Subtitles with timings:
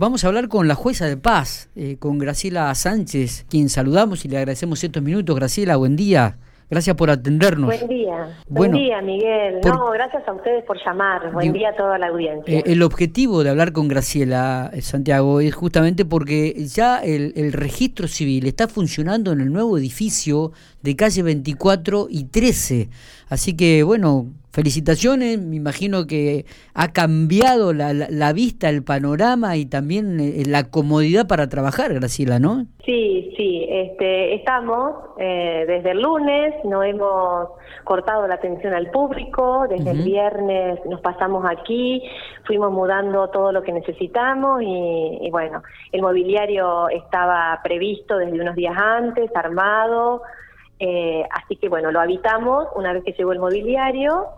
[0.00, 4.28] Vamos a hablar con la jueza de paz, eh, con Graciela Sánchez, quien saludamos y
[4.28, 5.36] le agradecemos estos minutos.
[5.36, 6.38] Graciela, buen día.
[6.70, 7.66] Gracias por atendernos.
[7.66, 8.38] Buen día.
[8.48, 9.60] Buen día, Miguel.
[9.62, 11.30] No, gracias a ustedes por llamar.
[11.34, 12.60] Buen día a toda la audiencia.
[12.60, 17.52] Eh, el objetivo de hablar con Graciela eh, Santiago es justamente porque ya el, el,
[17.52, 22.88] registro civil está funcionando en el nuevo edificio de calle 24 y 13.
[23.28, 25.38] Así que, bueno, felicitaciones.
[25.40, 31.26] Me imagino que ha cambiado la, la, vista, el panorama y también eh, la comodidad
[31.26, 32.66] para trabajar, Graciela, ¿no?
[32.84, 33.66] Sí, sí.
[33.68, 37.50] Este, estamos eh, desde el lunes, no hemos
[37.84, 39.66] cortado la atención al público.
[39.68, 42.02] Desde el viernes nos pasamos aquí,
[42.46, 45.62] fuimos mudando todo lo que necesitamos y, y bueno,
[45.92, 50.22] el mobiliario estaba previsto desde unos días antes, armado.
[50.82, 54.28] Eh, así que bueno, lo habitamos una vez que llegó el mobiliario,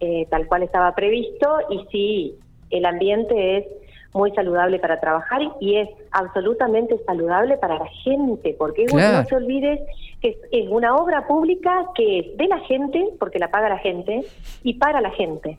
[0.00, 2.34] eh, tal cual estaba previsto, y sí,
[2.70, 3.66] el ambiente es
[4.12, 9.86] muy saludable para trabajar y es absolutamente saludable para la gente, porque no se olvide
[10.20, 14.24] que es, una obra pública que es de la gente, porque la paga la gente,
[14.62, 15.58] y para la gente,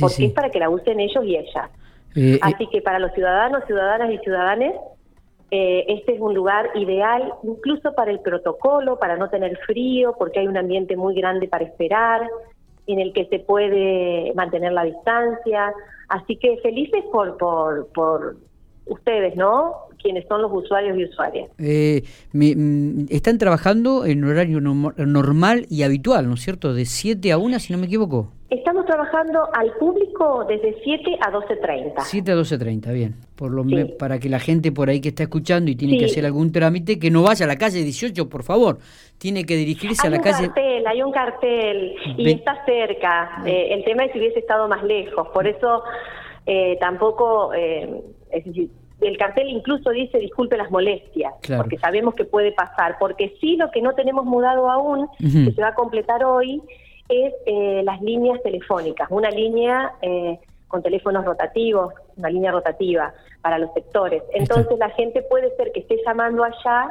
[0.00, 1.70] porque es para que la usen ellos y ellas.
[2.14, 4.74] Eh, Así que para los ciudadanos, ciudadanas y ciudadanes,
[5.50, 10.40] eh, este es un lugar ideal incluso para el protocolo, para no tener frío, porque
[10.40, 12.26] hay un ambiente muy grande para esperar,
[12.86, 15.72] en el que se puede mantener la distancia.
[16.08, 18.36] Así que felices por, por, por
[18.86, 19.74] ustedes, ¿no?
[20.02, 21.50] Quienes son los usuarios y usuarias.
[21.58, 26.74] Eh, mm, están trabajando en horario normal y habitual, ¿no es cierto?
[26.74, 28.32] De 7 a 1, si no me equivoco.
[28.48, 31.94] Estamos trabajando al público desde 7 a 12.30.
[32.00, 33.14] 7 a 12.30, bien.
[33.34, 33.64] Por lo
[33.98, 37.00] Para que la gente por ahí que está escuchando y tiene que hacer algún trámite,
[37.00, 38.78] que no vaya a la calle 18, por favor.
[39.18, 40.44] Tiene que dirigirse a la calle...
[40.44, 43.42] Hay un cartel, hay un cartel y está cerca.
[43.44, 45.26] Eh, el tema es si hubiese estado más lejos.
[45.34, 45.82] Por eso
[46.46, 47.52] eh, tampoco...
[47.52, 48.00] Eh,
[48.38, 48.70] es decir,
[49.00, 52.96] el cartel incluso dice disculpe las molestias, porque sabemos que puede pasar.
[52.98, 56.62] Porque sí, lo que no tenemos mudado aún, que se va a completar hoy
[57.08, 60.38] es eh, las líneas telefónicas, una línea eh,
[60.68, 63.12] con teléfonos rotativos, una línea rotativa
[63.42, 64.22] para los sectores.
[64.34, 66.90] Entonces la gente puede ser que esté llamando allá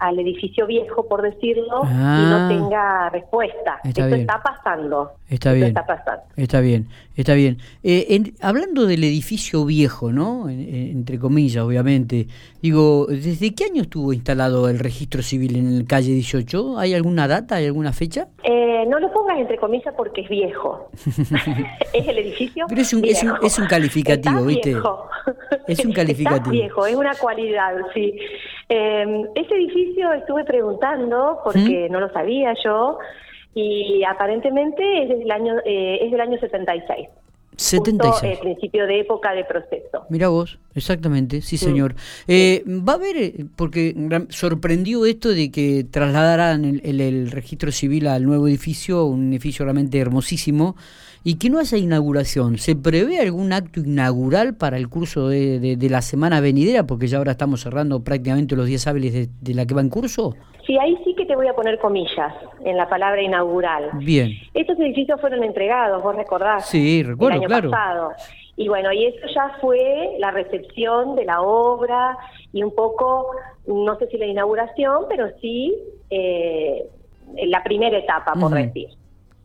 [0.00, 2.48] al edificio viejo, por decirlo, y no ah.
[2.48, 3.80] tenga respuesta.
[3.84, 5.12] Está Esto está pasando.
[5.28, 5.68] Está bien.
[5.68, 6.22] Está pasando.
[6.36, 7.58] Está bien, está bien.
[7.84, 10.48] Eh, hablando del edificio viejo, ¿no?
[10.48, 12.26] entre comillas, obviamente.
[12.62, 16.78] Digo, ¿desde qué año estuvo instalado el registro civil en el calle 18?
[16.78, 18.28] ¿Hay alguna data, hay alguna fecha?
[18.42, 20.90] Eh, no lo pongas entre comillas porque es viejo.
[21.92, 24.76] es el edificio Pero es un, Es un, es un calificativo, ¿viste?
[25.68, 26.50] Es un calificativo.
[26.50, 28.14] viejo, es una cualidad, sí.
[28.72, 31.92] Eh, ese edificio estuve preguntando porque ¿Mm?
[31.92, 32.98] no lo sabía yo
[33.52, 37.08] y aparentemente es del año eh, es del año 76.
[37.70, 38.32] 76.
[38.32, 40.04] el principio de época de proceso.
[40.08, 41.94] Mira vos, exactamente, sí señor.
[42.28, 43.94] Eh, va a haber, eh, porque
[44.28, 50.76] sorprendió esto de que trasladaran el, registro civil al nuevo edificio, un edificio realmente hermosísimo,
[51.22, 52.58] y que no haya inauguración.
[52.58, 56.86] ¿Se prevé algún acto inaugural para el curso de, la semana venidera?
[56.86, 59.90] Porque ya ahora estamos cerrando prácticamente los días hábiles de, de la que va en
[59.90, 60.34] curso.
[60.70, 62.32] Sí, ahí sí que te voy a poner comillas
[62.64, 63.90] en la palabra inaugural.
[63.94, 64.30] Bien.
[64.54, 66.68] Estos edificios fueron entregados, vos recordás.
[66.68, 67.59] Sí, recuerdo, el año claro.
[67.62, 68.12] Pasado.
[68.56, 72.18] Y bueno, y eso ya fue la recepción de la obra
[72.52, 73.30] y un poco,
[73.66, 75.74] no sé si la inauguración, pero sí
[76.10, 76.86] eh,
[77.46, 78.88] la primera etapa, por decir.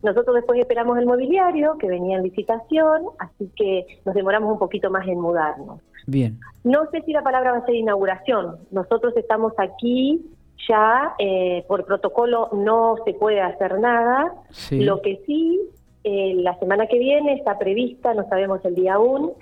[0.04, 4.92] Nosotros después esperamos el mobiliario que venía en licitación, así que nos demoramos un poquito
[4.92, 5.80] más en mudarnos.
[6.06, 6.40] Bien.
[6.64, 8.58] No sé si la palabra va a ser inauguración.
[8.70, 10.24] Nosotros estamos aquí
[10.68, 14.34] ya eh, por protocolo no se puede hacer nada.
[14.72, 15.60] Lo que sí,
[16.06, 19.34] eh, la semana que viene está prevista, no sabemos el día aún,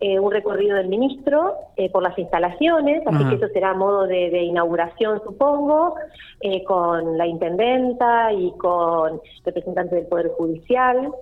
[0.00, 1.54] eh, un recorrido del ministro
[1.92, 5.94] por las instalaciones, así que eso será a modo de, inauguración, supongo,
[6.66, 11.12] con la intendenta y con representantes del Poder Judicial.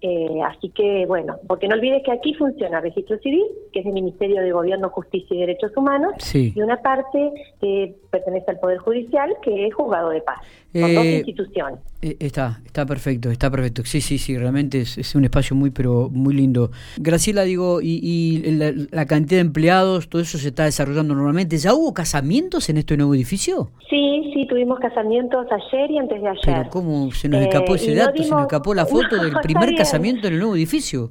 [0.00, 3.92] Eh, así que, bueno, porque no olvides que aquí funciona Registro Civil, que es el
[3.92, 9.34] Ministerio de Gobierno, Justicia y Derechos Humanos, y una parte que pertenece al Poder Judicial,
[9.42, 10.38] que es Juzgado de Paz,
[10.80, 11.80] con dos eh, instituciones.
[12.02, 13.82] Eh, está, está perfecto, está perfecto.
[13.84, 16.70] Sí, sí, sí, realmente es, un espacio muy, pero muy lindo.
[16.96, 18.42] Graciela, digo, y,
[18.90, 21.56] la, cantidad de empleados, todo eso se está desarrollando normalmente.
[21.58, 23.70] ¿Ya hubo casamientos en este nuevo edificio?
[23.88, 26.40] Sí, sí, tuvimos casamientos ayer y antes de ayer.
[26.44, 28.22] Pero ¿cómo se nos escapó ese dato?
[28.22, 31.10] ¿Se nos escapó la foto del primer casamiento en el nuevo edificio?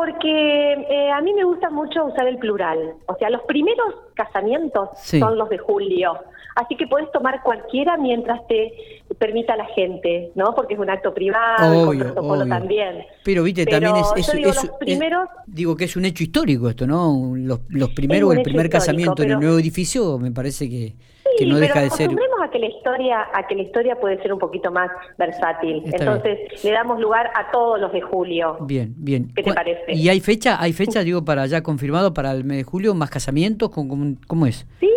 [0.00, 2.94] Porque eh, a mí me gusta mucho usar el plural.
[3.04, 6.14] O sea, los primeros casamientos son los de julio.
[6.56, 8.72] Así que puedes tomar cualquiera mientras te
[9.18, 10.54] permita la gente, ¿no?
[10.54, 13.04] Porque es un acto privado, con protocolo también.
[13.24, 17.34] Pero, viste, también es, digo, primeros, digo que es un hecho histórico esto, ¿no?
[17.36, 20.94] Los, los primeros, el primer casamiento en el nuevo edificio, me parece que
[21.40, 22.10] que no deja de ser.
[22.42, 25.82] a que la historia, a que la historia puede ser un poquito más versátil.
[25.86, 28.58] Entonces le damos lugar a todos los de julio.
[28.60, 29.32] Bien, bien.
[29.34, 29.92] ¿Qué te parece?
[29.92, 33.10] ¿Y hay fecha, hay fecha, digo, para ya confirmado para el mes de julio, más
[33.10, 34.66] casamientos, cómo, cómo es?
[34.80, 34.89] Sí,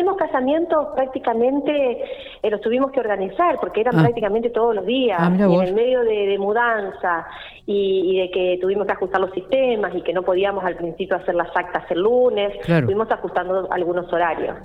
[0.00, 2.04] tenemos casamientos prácticamente,
[2.42, 4.02] eh, los tuvimos que organizar porque eran ah.
[4.02, 7.26] prácticamente todos los días, ah, en el medio de, mudanza
[7.66, 11.34] y, de que tuvimos que ajustar los sistemas y que no podíamos al principio hacer
[11.34, 12.54] las actas el lunes,
[12.86, 14.56] fuimos ajustando algunos horarios.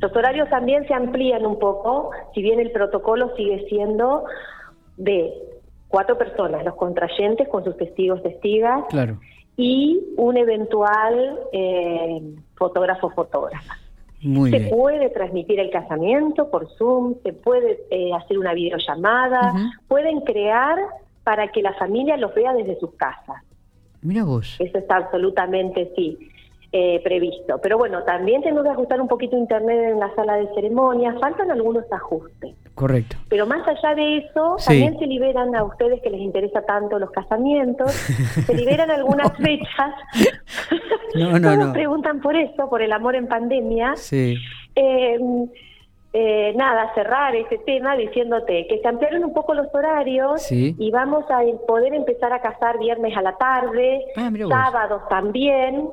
[0.00, 4.24] Los horarios también se amplían un poco, si bien el protocolo sigue siendo
[4.96, 5.34] de
[5.88, 8.84] cuatro personas, los contrayentes con sus testigos, testigas,
[9.58, 12.22] y un eventual eh,
[12.56, 13.76] fotógrafo, fotógrafa
[14.20, 19.54] se puede transmitir el casamiento por Zoom, se puede eh, hacer una videollamada,
[19.86, 20.78] pueden crear
[21.22, 23.42] para que la familia los vea desde sus casas.
[24.02, 24.56] Mira vos.
[24.58, 26.18] Eso está absolutamente, sí.
[26.70, 27.58] Eh, previsto.
[27.62, 31.50] Pero bueno, también tenemos que ajustar un poquito internet en la sala de ceremonias, faltan
[31.50, 32.54] algunos ajustes.
[32.78, 33.16] Correcto.
[33.28, 37.10] Pero más allá de eso, también se liberan a ustedes que les interesa tanto los
[37.10, 37.90] casamientos,
[38.46, 39.94] se liberan algunas fechas.
[41.16, 41.72] No, no, no.
[41.72, 43.96] preguntan por eso, por el amor en pandemia.
[43.96, 44.36] Sí.
[44.76, 45.18] Eh,
[46.12, 51.24] eh, nada, cerrar ese tema diciéndote que se ampliaron un poco los horarios y vamos
[51.30, 55.88] a poder empezar a casar viernes a la tarde, ah, sábados también,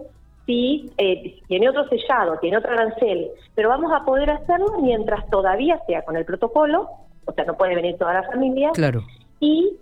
[0.45, 5.79] sí, eh, tiene otro sellado, tiene otro arancel, pero vamos a poder hacerlo mientras todavía
[5.87, 6.89] sea con el protocolo,
[7.25, 9.03] o sea, no puede venir toda la familia, claro.
[9.39, 9.75] y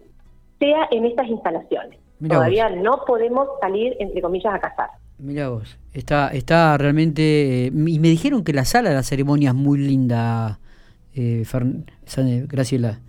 [0.59, 1.99] sea en estas instalaciones.
[2.27, 4.89] todavía no podemos salir, entre comillas, a casar.
[5.19, 7.67] Mira vos, está, está realmente...
[7.67, 10.59] Eh, y me dijeron que la sala de la ceremonia es muy linda,
[11.15, 11.43] eh,
[12.47, 12.99] Graciela.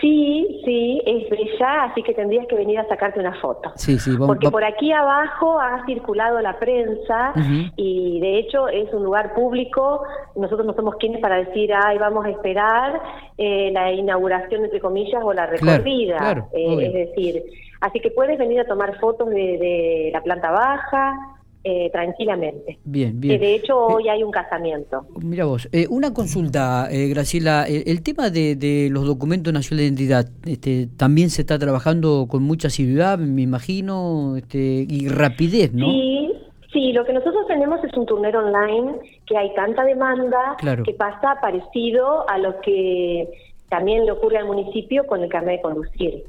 [0.00, 3.72] Sí, sí, es bella, así que tendrías que venir a sacarte una foto.
[3.74, 7.34] Sí, sí, Porque por aquí abajo ha circulado la prensa
[7.76, 10.02] y de hecho es un lugar público.
[10.36, 13.00] Nosotros no somos quienes para decir, ay, vamos a esperar
[13.36, 16.48] eh, la inauguración, entre comillas, o la recorrida.
[16.52, 17.42] Eh, es decir,
[17.80, 22.78] así que puedes venir a tomar fotos de la planta baja, eh, tranquilamente.
[22.84, 23.38] Bien, bien.
[23.38, 25.06] de hecho hoy hay un casamiento.
[25.22, 30.26] Mira vos, eh, una consulta, eh, Graciela, el, tema de, los documentos nacionales de identidad,
[30.46, 35.90] este, también se está trabajando con mucha asiduidad, me imagino, este, y rapidez, ¿no?
[35.90, 36.32] Sí,
[36.72, 38.94] sí, lo que nosotros tenemos es un turnero online
[39.26, 43.28] que hay tanta demanda que pasa parecido a lo que
[43.68, 46.24] también le ocurre al municipio con el carnet de conducir.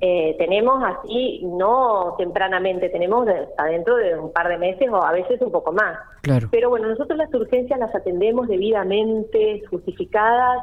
[0.00, 3.26] Eh, tenemos así, no tempranamente, tenemos
[3.56, 5.98] adentro de un par de meses o a veces un poco más.
[6.22, 6.48] Claro.
[6.50, 10.62] Pero bueno, nosotros las urgencias las atendemos debidamente, justificadas,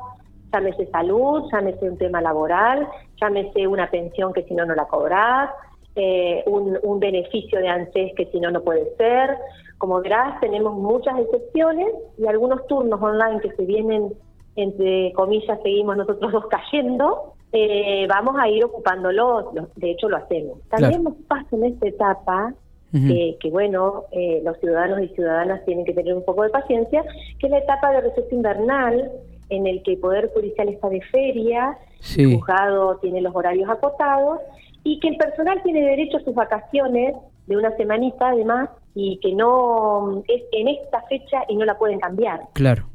[0.52, 2.88] llámese salud, llámese un tema laboral,
[3.20, 5.50] llámese una pensión que si no, no la cobrás,
[5.96, 9.38] eh, un, un beneficio de ANSES que si no, no puede ser.
[9.80, 11.88] Como verás, tenemos muchas excepciones
[12.18, 14.14] y algunos turnos online que se vienen,
[14.56, 20.60] entre comillas, seguimos nosotros dos cayendo eh, vamos a ir ocupándolo, de hecho lo hacemos.
[20.70, 22.54] También nos pasa en esta etapa
[22.92, 27.04] que, bueno, eh, los ciudadanos y ciudadanas tienen que tener un poco de paciencia,
[27.40, 29.12] que es la etapa de receso invernal,
[29.50, 31.78] en el que el Poder Judicial está de feria,
[32.18, 34.42] el juzgado tiene los horarios acotados,
[34.84, 37.16] y que el personal tiene derecho a sus vacaciones
[37.48, 42.00] de una semanita además, y que no es en esta fecha y no la pueden
[42.00, 42.42] cambiar.
[42.54, 42.86] Claro.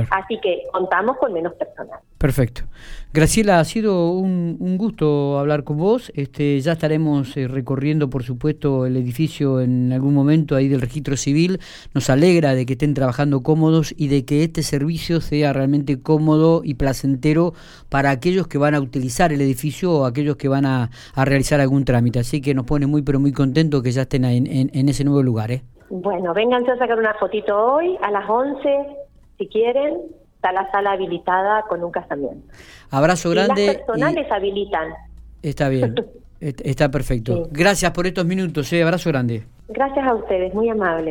[0.00, 2.00] Así que contamos con menos personal.
[2.18, 2.62] Perfecto.
[3.12, 6.12] Graciela, ha sido un, gusto hablar con vos.
[6.14, 11.16] Este, ya estaremos eh, recorriendo, por supuesto, el edificio en algún momento ahí del registro
[11.16, 11.58] civil.
[11.94, 16.62] Nos alegra de que estén trabajando cómodos y de que este servicio sea realmente cómodo
[16.64, 17.52] y placentero
[17.88, 21.84] para aquellos que van a utilizar el edificio o aquellos que van a, realizar algún
[21.84, 22.20] trámite.
[22.20, 25.22] Así que nos pone muy, pero muy contentos que ya estén en, en, ese nuevo
[25.22, 25.50] lugar.
[25.50, 25.62] ¿eh?
[25.90, 29.01] Bueno, vénganse a sacar una fotito hoy a las 11
[29.38, 29.98] si quieren,
[30.36, 32.46] está la sala habilitada con un casamiento.
[32.90, 33.62] Abrazo grande.
[33.62, 34.88] Y las personales habilitan.
[35.42, 35.94] Está bien,
[36.40, 37.48] está perfecto.
[37.50, 38.82] Gracias por estos minutos, eh.
[38.82, 39.44] abrazo grande.
[39.68, 41.10] Gracias a ustedes, muy amables.